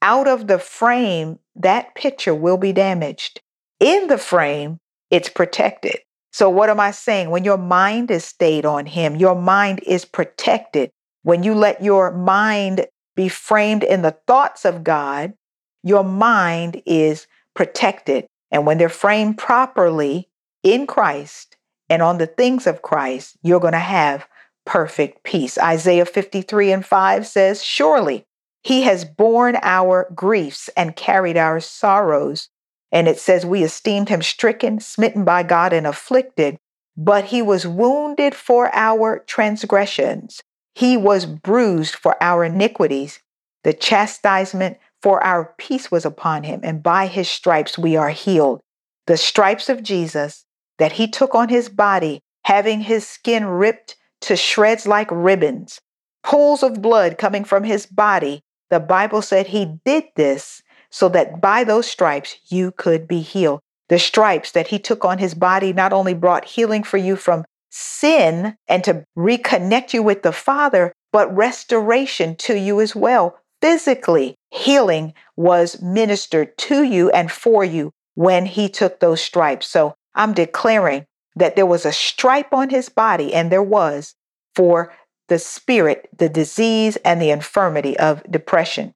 Out 0.00 0.28
of 0.28 0.46
the 0.46 0.58
frame, 0.58 1.38
that 1.56 1.94
picture 1.94 2.34
will 2.34 2.56
be 2.56 2.72
damaged. 2.72 3.40
In 3.80 4.08
the 4.08 4.18
frame, 4.18 4.78
it's 5.10 5.28
protected. 5.28 5.98
So, 6.32 6.48
what 6.48 6.70
am 6.70 6.80
I 6.80 6.92
saying? 6.92 7.30
When 7.30 7.44
your 7.44 7.58
mind 7.58 8.10
is 8.10 8.24
stayed 8.24 8.64
on 8.64 8.86
Him, 8.86 9.16
your 9.16 9.34
mind 9.34 9.80
is 9.86 10.04
protected. 10.04 10.90
When 11.22 11.42
you 11.42 11.54
let 11.54 11.82
your 11.82 12.10
mind 12.10 12.86
be 13.14 13.28
framed 13.28 13.84
in 13.84 14.02
the 14.02 14.16
thoughts 14.26 14.64
of 14.64 14.82
God, 14.82 15.34
your 15.82 16.04
mind 16.04 16.82
is 16.86 17.26
protected. 17.54 18.26
And 18.52 18.66
when 18.66 18.78
they're 18.78 18.88
framed 18.88 19.38
properly 19.38 20.28
in 20.62 20.86
Christ 20.86 21.56
and 21.88 22.02
on 22.02 22.18
the 22.18 22.26
things 22.26 22.66
of 22.66 22.82
Christ, 22.82 23.36
you're 23.42 23.58
going 23.58 23.72
to 23.72 23.78
have 23.78 24.28
perfect 24.64 25.24
peace. 25.24 25.58
Isaiah 25.58 26.04
53 26.04 26.70
and 26.70 26.86
5 26.86 27.26
says, 27.26 27.64
Surely 27.64 28.26
he 28.62 28.82
has 28.82 29.04
borne 29.04 29.56
our 29.62 30.08
griefs 30.14 30.70
and 30.76 30.94
carried 30.94 31.36
our 31.36 31.58
sorrows. 31.58 32.48
And 32.92 33.08
it 33.08 33.18
says, 33.18 33.44
We 33.44 33.64
esteemed 33.64 34.10
him 34.10 34.22
stricken, 34.22 34.78
smitten 34.80 35.24
by 35.24 35.42
God, 35.42 35.72
and 35.72 35.86
afflicted, 35.86 36.58
but 36.96 37.24
he 37.26 37.42
was 37.42 37.66
wounded 37.66 38.34
for 38.34 38.70
our 38.74 39.18
transgressions. 39.26 40.42
He 40.74 40.96
was 40.96 41.26
bruised 41.26 41.94
for 41.94 42.22
our 42.22 42.44
iniquities. 42.44 43.20
The 43.64 43.72
chastisement 43.72 44.78
for 45.02 45.22
our 45.24 45.54
peace 45.58 45.90
was 45.90 46.04
upon 46.04 46.44
him, 46.44 46.60
and 46.62 46.82
by 46.82 47.06
his 47.06 47.28
stripes 47.28 47.76
we 47.76 47.96
are 47.96 48.10
healed. 48.10 48.60
The 49.06 49.16
stripes 49.16 49.68
of 49.68 49.82
Jesus 49.82 50.44
that 50.78 50.92
he 50.92 51.08
took 51.08 51.34
on 51.34 51.48
his 51.48 51.68
body, 51.68 52.20
having 52.44 52.80
his 52.80 53.06
skin 53.06 53.44
ripped 53.44 53.96
to 54.22 54.36
shreds 54.36 54.86
like 54.86 55.08
ribbons, 55.10 55.80
pools 56.22 56.62
of 56.62 56.80
blood 56.80 57.18
coming 57.18 57.44
from 57.44 57.64
his 57.64 57.86
body. 57.86 58.42
The 58.70 58.80
Bible 58.80 59.22
said 59.22 59.48
he 59.48 59.78
did 59.84 60.04
this 60.16 60.62
so 60.90 61.08
that 61.10 61.40
by 61.40 61.64
those 61.64 61.90
stripes 61.90 62.36
you 62.48 62.70
could 62.72 63.08
be 63.08 63.20
healed. 63.20 63.60
The 63.88 63.98
stripes 63.98 64.52
that 64.52 64.68
he 64.68 64.78
took 64.78 65.04
on 65.04 65.18
his 65.18 65.34
body 65.34 65.72
not 65.72 65.92
only 65.92 66.14
brought 66.14 66.44
healing 66.44 66.82
for 66.82 66.96
you 66.96 67.16
from 67.16 67.44
sin 67.70 68.56
and 68.68 68.84
to 68.84 69.04
reconnect 69.16 69.92
you 69.92 70.02
with 70.02 70.22
the 70.22 70.32
Father, 70.32 70.92
but 71.12 71.34
restoration 71.34 72.36
to 72.36 72.58
you 72.58 72.80
as 72.80 72.94
well. 72.94 73.38
Physically, 73.62 74.34
healing 74.50 75.14
was 75.36 75.80
ministered 75.80 76.58
to 76.58 76.82
you 76.82 77.08
and 77.10 77.30
for 77.30 77.64
you 77.64 77.92
when 78.14 78.44
he 78.44 78.68
took 78.68 79.00
those 79.00 79.22
stripes. 79.22 79.68
So 79.68 79.94
I'm 80.14 80.34
declaring 80.34 81.06
that 81.36 81.56
there 81.56 81.64
was 81.64 81.86
a 81.86 81.92
stripe 81.92 82.52
on 82.52 82.68
his 82.68 82.90
body, 82.90 83.32
and 83.32 83.50
there 83.50 83.62
was 83.62 84.14
for 84.54 84.92
the 85.28 85.38
spirit, 85.38 86.10
the 86.14 86.28
disease, 86.28 86.96
and 87.04 87.22
the 87.22 87.30
infirmity 87.30 87.98
of 87.98 88.22
depression. 88.30 88.92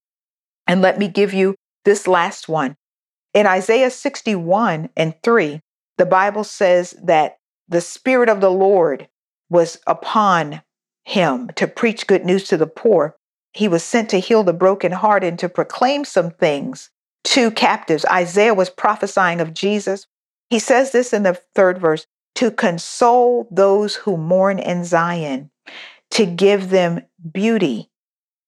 And 0.67 0.83
let 0.83 0.99
me 0.99 1.09
give 1.09 1.33
you 1.33 1.55
this 1.85 2.07
last 2.07 2.49
one. 2.49 2.77
In 3.33 3.47
Isaiah 3.47 3.91
61 3.91 4.91
and 4.97 5.15
3, 5.23 5.61
the 5.97 6.07
Bible 6.07 6.45
says 6.45 6.95
that 7.03 7.39
the 7.69 7.81
Spirit 7.81 8.29
of 8.29 8.41
the 8.41 8.51
Lord 8.51 9.09
was 9.49 9.79
upon 9.87 10.63
him 11.05 11.51
to 11.55 11.69
preach 11.69 12.07
good 12.07 12.25
news 12.25 12.45
to 12.49 12.57
the 12.57 12.67
poor. 12.67 13.15
He 13.57 13.69
was 13.69 13.83
sent 13.83 14.11
to 14.11 14.21
heal 14.21 14.43
the 14.43 14.53
broken 14.53 14.93
heart 14.93 15.25
and 15.25 15.39
to 15.39 15.49
proclaim 15.49 16.05
some 16.05 16.31
things 16.31 16.91
to 17.25 17.51
captives. 17.51 18.05
Isaiah 18.05 18.53
was 18.53 18.69
prophesying 18.69 19.41
of 19.41 19.55
Jesus. 19.55 20.07
He 20.51 20.59
says 20.59 20.93
this 20.93 21.15
in 21.15 21.23
the 21.23 21.41
third 21.55 21.79
verse 21.79 22.07
to 22.35 22.51
console 22.51 23.49
those 23.51 23.95
who 23.95 24.19
mourn 24.19 24.59
in 24.59 24.85
Zion, 24.85 25.51
to 26.11 26.27
give 26.27 26.69
them 26.69 27.01
beauty 27.33 27.91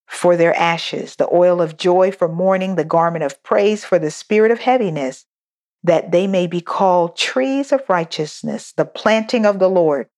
for 0.07 0.37
their 0.37 0.55
ashes, 0.55 1.17
the 1.17 1.29
oil 1.33 1.63
of 1.63 1.79
joy 1.79 2.13
for 2.13 2.29
mourning, 2.29 2.75
the 2.75 2.85
garment 2.85 3.25
of 3.25 3.43
praise 3.43 3.87
for 3.87 3.99
the 3.99 4.11
spirit 4.11 4.51
of 4.51 4.59
heaviness, 4.59 5.25
that 5.83 6.13
they 6.13 6.27
may 6.27 6.47
be 6.47 6.61
called 6.61 7.17
trees 7.17 7.73
of 7.73 7.83
righteousness, 7.89 8.75
the 8.77 8.85
planting 8.85 9.47
of 9.47 9.59
the 9.59 9.71
Lord, 9.71 10.09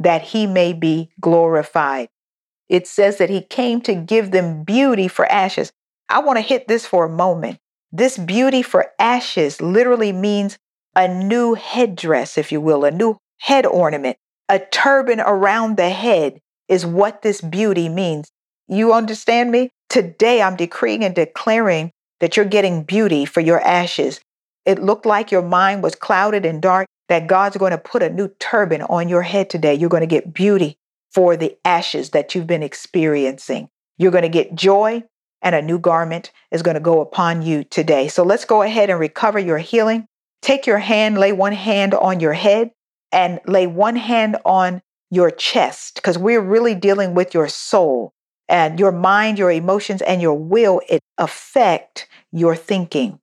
that 0.00 0.22
he 0.22 0.48
may 0.48 0.72
be 0.72 1.12
glorified. 1.20 2.08
It 2.70 2.86
says 2.86 3.18
that 3.18 3.30
he 3.30 3.42
came 3.42 3.80
to 3.82 3.94
give 3.96 4.30
them 4.30 4.62
beauty 4.62 5.08
for 5.08 5.26
ashes. 5.26 5.72
I 6.08 6.20
want 6.20 6.36
to 6.36 6.42
hit 6.42 6.68
this 6.68 6.86
for 6.86 7.04
a 7.04 7.10
moment. 7.10 7.58
This 7.90 8.16
beauty 8.16 8.62
for 8.62 8.92
ashes 8.96 9.60
literally 9.60 10.12
means 10.12 10.56
a 10.94 11.08
new 11.08 11.54
headdress, 11.54 12.38
if 12.38 12.52
you 12.52 12.60
will, 12.60 12.84
a 12.84 12.92
new 12.92 13.18
head 13.38 13.66
ornament, 13.66 14.16
a 14.48 14.60
turban 14.60 15.18
around 15.18 15.76
the 15.76 15.90
head 15.90 16.38
is 16.68 16.86
what 16.86 17.22
this 17.22 17.40
beauty 17.40 17.88
means. 17.88 18.30
You 18.68 18.92
understand 18.92 19.50
me? 19.50 19.70
Today 19.88 20.40
I'm 20.40 20.54
decreeing 20.54 21.04
and 21.04 21.14
declaring 21.14 21.90
that 22.20 22.36
you're 22.36 22.46
getting 22.46 22.84
beauty 22.84 23.24
for 23.24 23.40
your 23.40 23.60
ashes. 23.60 24.20
It 24.64 24.80
looked 24.80 25.06
like 25.06 25.32
your 25.32 25.42
mind 25.42 25.82
was 25.82 25.96
clouded 25.96 26.46
and 26.46 26.62
dark, 26.62 26.86
that 27.08 27.26
God's 27.26 27.56
going 27.56 27.72
to 27.72 27.78
put 27.78 28.04
a 28.04 28.10
new 28.10 28.28
turban 28.38 28.82
on 28.82 29.08
your 29.08 29.22
head 29.22 29.50
today. 29.50 29.74
You're 29.74 29.88
going 29.88 30.02
to 30.02 30.06
get 30.06 30.32
beauty 30.32 30.76
for 31.12 31.36
the 31.36 31.56
ashes 31.64 32.10
that 32.10 32.34
you've 32.34 32.46
been 32.46 32.62
experiencing. 32.62 33.68
You're 33.98 34.12
going 34.12 34.22
to 34.22 34.28
get 34.28 34.54
joy, 34.54 35.02
and 35.42 35.54
a 35.54 35.62
new 35.62 35.78
garment 35.78 36.32
is 36.50 36.62
going 36.62 36.74
to 36.74 36.80
go 36.80 37.00
upon 37.00 37.42
you 37.42 37.64
today. 37.64 38.08
So 38.08 38.22
let's 38.22 38.44
go 38.44 38.62
ahead 38.62 38.90
and 38.90 39.00
recover 39.00 39.38
your 39.38 39.58
healing. 39.58 40.06
Take 40.42 40.66
your 40.66 40.78
hand, 40.78 41.18
lay 41.18 41.32
one 41.32 41.52
hand 41.52 41.94
on 41.94 42.20
your 42.20 42.32
head, 42.32 42.70
and 43.12 43.40
lay 43.46 43.66
one 43.66 43.96
hand 43.96 44.36
on 44.44 44.82
your 45.10 45.30
chest, 45.30 45.96
because 45.96 46.16
we're 46.16 46.40
really 46.40 46.74
dealing 46.74 47.14
with 47.14 47.34
your 47.34 47.48
soul 47.48 48.12
and 48.48 48.78
your 48.78 48.92
mind, 48.92 49.38
your 49.38 49.50
emotions, 49.50 50.02
and 50.02 50.22
your 50.22 50.34
will. 50.34 50.80
It 50.88 51.00
affect 51.18 52.08
your 52.32 52.54
thinking. 52.54 53.18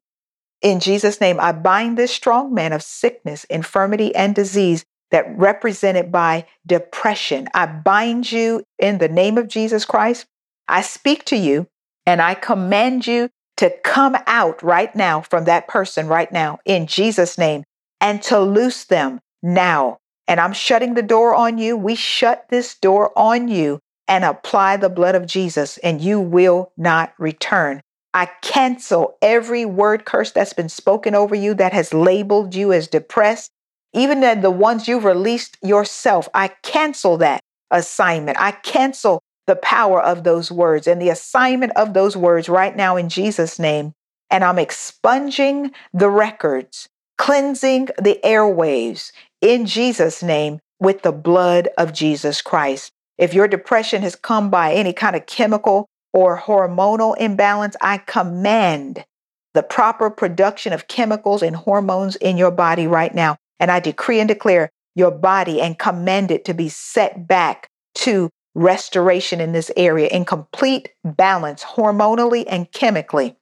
In 0.62 0.79
Jesus' 0.79 1.22
name, 1.22 1.39
I 1.39 1.53
bind 1.53 1.98
this 1.98 2.12
strong 2.12 2.53
man 2.53 2.74
of 2.74 2.84
sickness, 2.84 3.46
infirmity, 3.46 4.13
and 4.15 4.36
disease 4.36 4.86
that 5.12 5.38
represented 5.38 6.12
by 6.12 6.46
depression. 6.66 7.48
I 7.54 7.66
bind 7.66 8.32
you 8.32 8.64
in 8.78 8.98
the 8.98 9.10
name 9.10 9.38
of 9.38 9.48
Jesus 9.48 9.86
Christ. 9.86 10.26
I 10.68 10.82
speak 10.82 11.26
to 11.26 11.38
you 11.38 11.68
and 12.06 12.22
I 12.22 12.34
command 12.34 13.08
you 13.08 13.30
to 13.58 13.74
come 13.84 14.16
out 14.28 14.62
right 14.62 14.96
now 14.96 15.22
from 15.22 15.46
that 15.46 15.68
person 15.68 16.08
right 16.08 16.32
now 16.32 16.60
in 16.66 16.88
Jesus' 16.88 17.38
name 17.38 17.64
and 18.00 18.22
to 18.24 18.40
loose 18.40 18.86
them 18.86 19.20
now. 19.42 19.98
And 20.28 20.40
I'm 20.40 20.54
shutting 20.54 20.94
the 20.94 21.02
door 21.02 21.34
on 21.34 21.58
you. 21.58 21.78
We 21.78 21.96
shut 21.96 22.46
this 22.50 22.76
door 22.76 23.18
on 23.18 23.48
you 23.48 23.80
and 24.08 24.24
apply 24.24 24.78
the 24.78 24.90
blood 24.90 25.16
of 25.16 25.26
Jesus, 25.26 25.78
and 25.80 26.02
you 26.02 26.20
will 26.20 26.72
not 26.78 27.14
return. 27.18 27.82
I 28.14 28.28
cancel 28.42 29.18
every 29.22 29.66
word 29.66 30.06
curse 30.06 30.32
that's 30.32 30.54
been 30.54 30.70
spoken 30.70 31.14
over 31.14 31.36
you 31.36 31.54
that 31.56 31.74
has 31.74 31.94
labeled 31.94 32.56
you 32.56 32.72
as 32.72 32.88
depressed, 32.88 33.52
even 34.00 34.20
then 34.20 34.42
the 34.42 34.51
ones 34.51 34.88
you've 34.88 35.06
released 35.06 35.58
yourself. 35.62 36.27
I 36.34 36.50
cancel 36.63 37.18
that 37.18 37.42
assignment. 37.72 38.39
I 38.39 38.51
cancel 38.51 39.22
the 39.48 39.56
power 39.56 40.01
of 40.01 40.24
those 40.24 40.51
words 40.51 40.88
and 40.88 41.01
the 41.01 41.10
assignment 41.10 41.72
of 41.75 41.94
those 41.94 42.18
words 42.18 42.50
right 42.50 42.75
now 42.75 42.98
in 42.98 43.10
Jesus' 43.10 43.58
name. 43.58 43.94
And 44.30 44.44
I'm 44.44 44.60
expunging 44.60 45.72
the 45.94 46.10
records, 46.10 46.89
cleansing 47.18 47.89
the 47.98 48.20
airwaves 48.24 49.12
in 49.42 49.66
Jesus' 49.66 50.22
name 50.22 50.60
with 50.80 51.01
the 51.01 51.13
blood 51.13 51.70
of 51.77 51.94
Jesus 51.94 52.42
Christ. 52.42 52.92
If 53.18 53.34
your 53.34 53.48
depression 53.48 54.01
has 54.01 54.16
come 54.16 54.50
by 54.50 54.74
any 54.74 54.94
kind 54.94 55.16
of 55.16 55.25
chemical 55.25 55.88
or 56.13 56.38
hormonal 56.38 57.18
imbalance, 57.18 57.75
I 57.82 58.00
command 58.00 59.06
the 59.54 59.63
proper 59.63 60.10
production 60.10 60.74
of 60.74 60.88
chemicals 60.88 61.42
and 61.42 61.56
hormones 61.56 62.16
in 62.18 62.38
your 62.38 62.51
body 62.51 62.86
right 62.86 63.13
now. 63.16 63.38
And 63.60 63.72
I 63.72 63.80
decree 63.80 64.20
and 64.20 64.28
declare 64.28 64.70
your 64.96 65.12
body 65.12 65.62
and 65.62 65.78
command 65.78 66.32
it 66.32 66.46
to 66.46 66.54
be 66.54 66.70
set 66.70 67.28
back 67.28 67.70
to 67.96 68.30
restoration 68.56 69.40
in 69.40 69.52
this 69.52 69.72
area 69.78 70.08
in 70.08 70.26
complete 70.26 70.90
balance, 71.04 71.64
hormonally 71.64 72.44
and 72.48 72.72
chemically. 72.72 73.36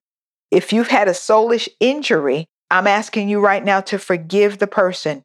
If 0.52 0.74
you've 0.74 0.90
had 0.90 1.08
a 1.08 1.12
soulish 1.12 1.70
injury, 1.80 2.48
I'm 2.70 2.88
asking 2.88 3.30
you 3.30 3.40
right 3.40 3.64
now 3.64 3.82
to 3.82 3.98
forgive 3.98 4.58
the 4.58 4.68
person. 4.68 5.24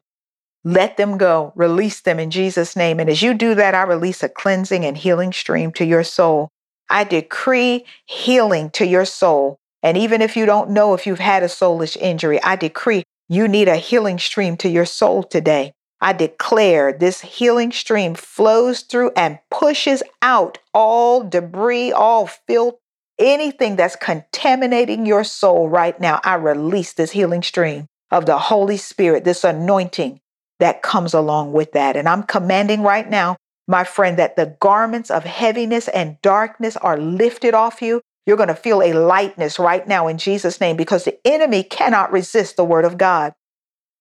Let 0.63 0.97
them 0.97 1.17
go, 1.17 1.51
release 1.55 2.01
them 2.01 2.19
in 2.19 2.31
Jesus' 2.31 2.75
name. 2.75 2.99
And 2.99 3.09
as 3.09 3.21
you 3.21 3.33
do 3.33 3.55
that, 3.55 3.75
I 3.75 3.81
release 3.83 4.23
a 4.23 4.29
cleansing 4.29 4.85
and 4.85 4.97
healing 4.97 5.33
stream 5.33 5.71
to 5.73 5.85
your 5.85 6.03
soul. 6.03 6.49
I 6.89 7.03
decree 7.03 7.85
healing 8.05 8.69
to 8.71 8.85
your 8.85 9.05
soul. 9.05 9.57
And 9.81 9.97
even 9.97 10.21
if 10.21 10.37
you 10.37 10.45
don't 10.45 10.69
know 10.69 10.93
if 10.93 11.07
you've 11.07 11.19
had 11.19 11.41
a 11.41 11.47
soulish 11.47 11.97
injury, 11.97 12.41
I 12.43 12.55
decree 12.55 13.03
you 13.31 13.47
need 13.47 13.69
a 13.69 13.77
healing 13.77 14.19
stream 14.19 14.57
to 14.57 14.67
your 14.67 14.83
soul 14.83 15.23
today. 15.23 15.71
I 16.01 16.11
declare 16.11 16.91
this 16.91 17.21
healing 17.21 17.71
stream 17.71 18.13
flows 18.13 18.81
through 18.81 19.11
and 19.15 19.39
pushes 19.49 20.03
out 20.21 20.57
all 20.73 21.23
debris, 21.23 21.93
all 21.93 22.27
filth, 22.27 22.75
anything 23.17 23.77
that's 23.77 23.95
contaminating 23.95 25.05
your 25.05 25.23
soul 25.23 25.69
right 25.69 25.97
now. 25.97 26.19
I 26.25 26.35
release 26.35 26.91
this 26.91 27.11
healing 27.11 27.41
stream 27.41 27.87
of 28.11 28.25
the 28.25 28.37
Holy 28.37 28.75
Spirit, 28.75 29.23
this 29.23 29.45
anointing 29.45 30.19
that 30.59 30.81
comes 30.81 31.13
along 31.13 31.53
with 31.53 31.71
that. 31.71 31.95
And 31.95 32.09
I'm 32.09 32.23
commanding 32.23 32.81
right 32.81 33.09
now, 33.09 33.37
my 33.65 33.85
friend, 33.85 34.19
that 34.19 34.35
the 34.35 34.57
garments 34.59 35.09
of 35.09 35.23
heaviness 35.23 35.87
and 35.87 36.21
darkness 36.21 36.75
are 36.75 36.97
lifted 36.97 37.53
off 37.53 37.81
you. 37.81 38.01
You're 38.25 38.37
going 38.37 38.49
to 38.49 38.55
feel 38.55 38.81
a 38.81 38.93
lightness 38.93 39.57
right 39.57 39.87
now 39.87 40.07
in 40.07 40.17
Jesus' 40.17 40.61
name 40.61 40.77
because 40.77 41.05
the 41.05 41.17
enemy 41.25 41.63
cannot 41.63 42.11
resist 42.11 42.55
the 42.55 42.63
word 42.63 42.85
of 42.85 42.97
God. 42.97 43.33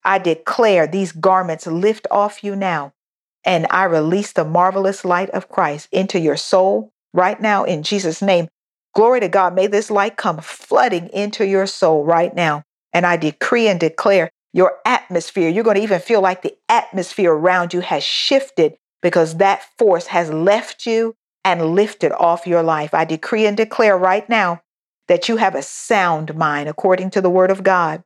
I 0.04 0.18
declare 0.18 0.86
these 0.86 1.12
garments 1.12 1.66
lift 1.66 2.06
off 2.10 2.42
you 2.42 2.56
now, 2.56 2.92
and 3.44 3.66
I 3.70 3.84
release 3.84 4.32
the 4.32 4.44
marvelous 4.44 5.04
light 5.04 5.30
of 5.30 5.48
Christ 5.48 5.88
into 5.92 6.18
your 6.18 6.36
soul 6.36 6.92
right 7.12 7.40
now 7.40 7.64
in 7.64 7.82
Jesus' 7.82 8.22
name. 8.22 8.48
Glory 8.94 9.20
to 9.20 9.28
God. 9.28 9.54
May 9.54 9.66
this 9.66 9.90
light 9.90 10.16
come 10.16 10.38
flooding 10.38 11.08
into 11.08 11.46
your 11.46 11.66
soul 11.66 12.04
right 12.04 12.34
now. 12.34 12.64
And 12.92 13.06
I 13.06 13.16
decree 13.16 13.68
and 13.68 13.78
declare 13.78 14.30
your 14.52 14.78
atmosphere. 14.84 15.48
You're 15.48 15.64
going 15.64 15.76
to 15.76 15.82
even 15.82 16.00
feel 16.00 16.20
like 16.20 16.42
the 16.42 16.56
atmosphere 16.68 17.32
around 17.32 17.72
you 17.72 17.80
has 17.80 18.02
shifted 18.02 18.74
because 19.00 19.36
that 19.36 19.64
force 19.78 20.08
has 20.08 20.32
left 20.32 20.86
you 20.86 21.14
and 21.44 21.75
lifted 21.75 22.12
off 22.12 22.47
your 22.47 22.62
life. 22.62 22.94
I 22.94 23.04
decree 23.04 23.47
and 23.47 23.56
declare 23.56 23.97
right 23.97 24.28
now 24.28 24.62
that 25.09 25.28
you 25.28 25.37
have 25.37 25.54
a 25.54 25.62
sound 25.62 26.35
mind 26.37 26.68
according 26.68 27.11
to 27.11 27.20
the 27.20 27.30
word 27.30 27.50
of 27.50 27.62
God. 27.62 28.02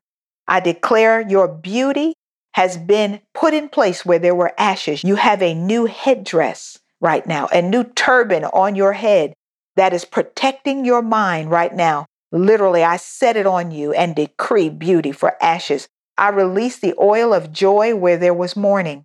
I 0.47 0.61
declare 0.61 1.21
your 1.21 1.49
beauty 1.49 2.14
has 2.53 2.76
been 2.76 3.21
put 3.35 3.53
in 3.53 3.69
place 3.69 4.07
where 4.07 4.19
there 4.19 4.35
were 4.35 4.53
ashes. 4.59 5.03
You 5.03 5.17
have 5.17 5.43
a 5.43 5.55
new 5.55 5.87
headdress 5.87 6.79
right 7.00 7.26
now, 7.26 7.49
a 7.53 7.61
new 7.61 7.85
turban 7.85 8.45
on 8.45 8.76
your 8.76 8.93
head 8.93 9.35
that 9.76 9.93
is 9.93 10.05
protecting 10.05 10.85
your 10.85 11.03
mind 11.03 11.50
right 11.50 11.75
now. 11.75 12.07
Literally, 12.31 12.85
I 12.85 12.97
set 12.97 13.37
it 13.37 13.47
on 13.47 13.71
you 13.71 13.93
and 13.93 14.14
decree 14.14 14.69
beauty 14.69 15.12
for 15.12 15.37
ashes. 15.43 15.88
I 16.17 16.29
release 16.29 16.79
the 16.79 16.95
oil 16.99 17.35
of 17.35 17.53
joy 17.53 17.97
where 17.97 18.17
there 18.17 18.35
was 18.35 18.57
mourning, 18.57 19.05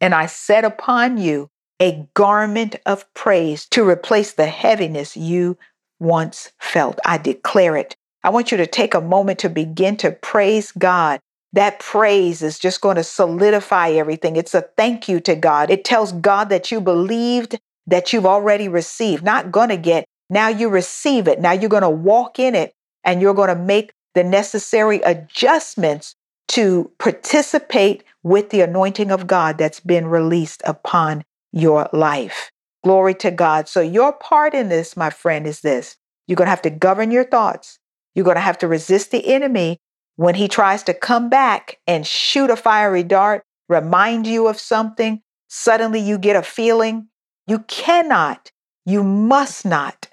and 0.00 0.14
I 0.14 0.26
set 0.26 0.64
upon 0.64 1.18
you 1.18 1.48
a 1.80 2.08
garment 2.14 2.76
of 2.86 3.12
praise 3.14 3.66
to 3.66 3.88
replace 3.88 4.32
the 4.32 4.46
heaviness 4.46 5.16
you 5.16 5.58
once 6.00 6.52
felt. 6.60 6.98
I 7.04 7.18
declare 7.18 7.76
it. 7.76 7.96
I 8.22 8.30
want 8.30 8.50
you 8.50 8.56
to 8.58 8.66
take 8.66 8.94
a 8.94 9.00
moment 9.00 9.38
to 9.40 9.48
begin 9.48 9.96
to 9.98 10.10
praise 10.10 10.72
God. 10.72 11.20
That 11.52 11.78
praise 11.78 12.42
is 12.42 12.58
just 12.58 12.80
going 12.80 12.96
to 12.96 13.04
solidify 13.04 13.90
everything. 13.90 14.36
It's 14.36 14.54
a 14.54 14.62
thank 14.76 15.08
you 15.08 15.20
to 15.20 15.34
God. 15.34 15.70
It 15.70 15.84
tells 15.84 16.12
God 16.12 16.48
that 16.48 16.70
you 16.70 16.80
believed 16.80 17.58
that 17.86 18.12
you've 18.12 18.26
already 18.26 18.68
received, 18.68 19.24
not 19.24 19.52
going 19.52 19.68
to 19.68 19.76
get. 19.76 20.06
Now 20.28 20.48
you 20.48 20.68
receive 20.68 21.28
it. 21.28 21.40
Now 21.40 21.52
you're 21.52 21.70
going 21.70 21.82
to 21.82 21.90
walk 21.90 22.38
in 22.38 22.54
it 22.54 22.74
and 23.04 23.22
you're 23.22 23.34
going 23.34 23.48
to 23.48 23.54
make 23.54 23.92
the 24.14 24.24
necessary 24.24 25.00
adjustments 25.02 26.16
to 26.48 26.90
participate 26.98 28.02
with 28.22 28.50
the 28.50 28.60
anointing 28.60 29.10
of 29.10 29.26
God 29.26 29.56
that's 29.56 29.80
been 29.80 30.06
released 30.06 30.62
upon 30.64 31.24
your 31.56 31.88
life. 31.92 32.50
Glory 32.84 33.14
to 33.14 33.30
God. 33.30 33.66
So, 33.68 33.80
your 33.80 34.12
part 34.12 34.54
in 34.54 34.68
this, 34.68 34.96
my 34.96 35.10
friend, 35.10 35.46
is 35.46 35.62
this 35.62 35.96
you're 36.28 36.36
going 36.36 36.46
to 36.46 36.50
have 36.50 36.62
to 36.62 36.70
govern 36.70 37.10
your 37.10 37.24
thoughts. 37.24 37.78
You're 38.14 38.24
going 38.24 38.36
to 38.36 38.40
have 38.40 38.58
to 38.58 38.68
resist 38.68 39.10
the 39.10 39.26
enemy 39.26 39.78
when 40.16 40.34
he 40.34 40.48
tries 40.48 40.82
to 40.84 40.94
come 40.94 41.28
back 41.28 41.78
and 41.86 42.06
shoot 42.06 42.50
a 42.50 42.56
fiery 42.56 43.02
dart, 43.02 43.42
remind 43.68 44.26
you 44.26 44.46
of 44.46 44.58
something. 44.58 45.22
Suddenly, 45.48 46.00
you 46.00 46.18
get 46.18 46.36
a 46.36 46.42
feeling. 46.42 47.08
You 47.46 47.60
cannot, 47.60 48.50
you 48.84 49.02
must 49.02 49.64
not, 49.64 50.08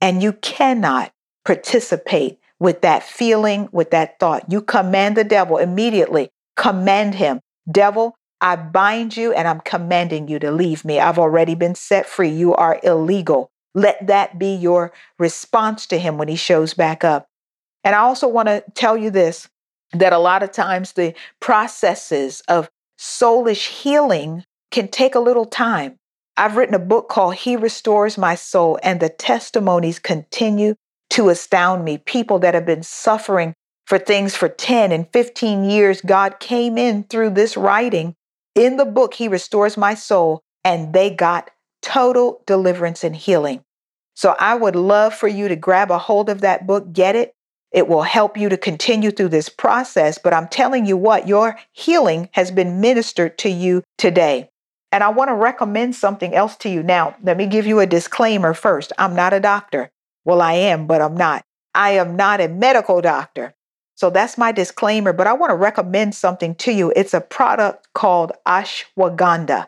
and 0.00 0.22
you 0.22 0.32
cannot 0.34 1.12
participate 1.44 2.38
with 2.58 2.82
that 2.82 3.02
feeling, 3.02 3.68
with 3.72 3.90
that 3.90 4.18
thought. 4.20 4.44
You 4.48 4.62
command 4.62 5.16
the 5.16 5.24
devil 5.24 5.58
immediately, 5.58 6.30
command 6.56 7.16
him, 7.16 7.40
Devil, 7.70 8.14
I 8.40 8.56
bind 8.56 9.16
you 9.16 9.32
and 9.32 9.46
I'm 9.46 9.60
commanding 9.60 10.28
you 10.28 10.38
to 10.38 10.50
leave 10.50 10.84
me. 10.84 10.98
I've 10.98 11.18
already 11.18 11.54
been 11.54 11.74
set 11.74 12.06
free. 12.06 12.30
You 12.30 12.54
are 12.54 12.80
illegal. 12.82 13.50
Let 13.74 14.06
that 14.06 14.38
be 14.38 14.54
your 14.54 14.92
response 15.18 15.86
to 15.88 15.98
him 15.98 16.18
when 16.18 16.28
he 16.28 16.36
shows 16.36 16.74
back 16.74 17.04
up. 17.04 17.28
And 17.84 17.94
I 17.94 17.98
also 17.98 18.28
want 18.28 18.48
to 18.48 18.64
tell 18.74 18.96
you 18.96 19.10
this 19.10 19.48
that 19.92 20.12
a 20.12 20.18
lot 20.18 20.42
of 20.42 20.52
times 20.52 20.92
the 20.92 21.14
processes 21.40 22.42
of 22.48 22.70
soulish 22.98 23.66
healing 23.68 24.44
can 24.70 24.88
take 24.88 25.14
a 25.14 25.20
little 25.20 25.46
time. 25.46 25.96
I've 26.36 26.56
written 26.56 26.74
a 26.74 26.80
book 26.80 27.08
called 27.08 27.34
He 27.34 27.56
Restores 27.56 28.16
My 28.16 28.34
Soul, 28.34 28.78
and 28.82 29.00
the 29.00 29.08
testimonies 29.08 29.98
continue 29.98 30.76
to 31.10 31.28
astound 31.28 31.84
me. 31.84 31.98
People 31.98 32.38
that 32.38 32.54
have 32.54 32.64
been 32.64 32.82
suffering 32.82 33.54
for 33.86 33.98
things 33.98 34.36
for 34.36 34.48
10 34.48 34.92
and 34.92 35.08
15 35.12 35.64
years, 35.64 36.00
God 36.00 36.38
came 36.38 36.78
in 36.78 37.02
through 37.04 37.30
this 37.30 37.56
writing. 37.56 38.14
In 38.60 38.76
the 38.76 38.84
book, 38.84 39.14
He 39.14 39.26
Restores 39.26 39.78
My 39.78 39.94
Soul, 39.94 40.42
and 40.64 40.92
they 40.92 41.08
got 41.08 41.50
total 41.80 42.42
deliverance 42.44 43.02
and 43.02 43.16
healing. 43.16 43.64
So 44.14 44.36
I 44.38 44.54
would 44.54 44.76
love 44.76 45.14
for 45.14 45.28
you 45.28 45.48
to 45.48 45.56
grab 45.56 45.90
a 45.90 45.96
hold 45.96 46.28
of 46.28 46.42
that 46.42 46.66
book, 46.66 46.92
get 46.92 47.16
it. 47.16 47.32
It 47.72 47.88
will 47.88 48.02
help 48.02 48.36
you 48.36 48.50
to 48.50 48.58
continue 48.58 49.12
through 49.12 49.30
this 49.30 49.48
process. 49.48 50.18
But 50.22 50.34
I'm 50.34 50.46
telling 50.46 50.84
you 50.84 50.98
what, 50.98 51.26
your 51.26 51.58
healing 51.72 52.28
has 52.32 52.50
been 52.50 52.82
ministered 52.82 53.38
to 53.38 53.48
you 53.48 53.82
today. 53.96 54.50
And 54.92 55.02
I 55.02 55.08
want 55.08 55.30
to 55.30 55.34
recommend 55.34 55.96
something 55.96 56.34
else 56.34 56.54
to 56.56 56.68
you. 56.68 56.82
Now, 56.82 57.16
let 57.22 57.38
me 57.38 57.46
give 57.46 57.66
you 57.66 57.80
a 57.80 57.86
disclaimer 57.86 58.52
first. 58.52 58.92
I'm 58.98 59.16
not 59.16 59.32
a 59.32 59.40
doctor. 59.40 59.90
Well, 60.26 60.42
I 60.42 60.52
am, 60.52 60.86
but 60.86 61.00
I'm 61.00 61.16
not. 61.16 61.46
I 61.74 61.92
am 61.92 62.14
not 62.14 62.42
a 62.42 62.48
medical 62.48 63.00
doctor. 63.00 63.54
So 64.00 64.08
that's 64.08 64.38
my 64.38 64.50
disclaimer, 64.50 65.12
but 65.12 65.26
I 65.26 65.34
want 65.34 65.50
to 65.50 65.56
recommend 65.56 66.14
something 66.14 66.54
to 66.54 66.72
you. 66.72 66.90
It's 66.96 67.12
a 67.12 67.20
product 67.20 67.86
called 67.92 68.32
ashwagandha, 68.48 69.66